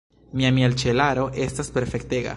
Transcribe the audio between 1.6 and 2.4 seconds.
perfektega.